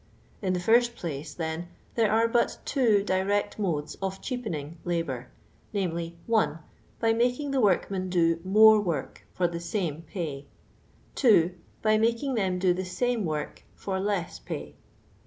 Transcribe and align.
In 0.41 0.53
the 0.53 0.59
first 0.59 0.95
place, 0.95 1.35
then, 1.35 1.67
there 1.93 2.11
are 2.11 2.27
but 2.27 2.57
two 2.65 3.03
direct 3.03 3.59
modes 3.59 3.93
of 4.01 4.19
cheapening 4.19 4.79
labour, 4.83 5.27
viz.:— 5.73 6.13
1. 6.25 6.59
By 6.99 7.13
making 7.13 7.51
the 7.51 7.61
workmen 7.61 8.09
do 8.09 8.39
more 8.43 8.81
work 8.81 9.27
for 9.31 9.47
the 9.47 9.59
sa)iie 9.59 10.03
pay. 10.07 10.47
2. 11.13 11.53
Byjmaking 11.83 12.35
them 12.35 12.57
do 12.57 12.73
the 12.73 12.83
same 12.83 13.25
work 13.25 13.61
for 13.75 13.99
Uss 13.99 14.43
pay. 14.43 14.73